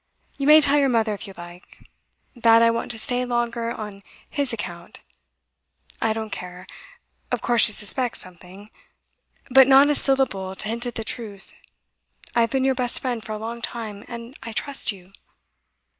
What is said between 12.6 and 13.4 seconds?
your best friend for a